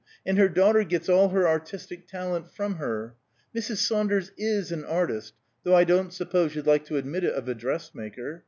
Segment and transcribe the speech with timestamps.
[0.25, 3.13] "And her daughter gets all her artistic talent from her.
[3.55, 3.85] Mrs.
[3.85, 7.53] Saunders is an artist, though I don't suppose you like to admit it of a
[7.53, 8.39] dressmaker."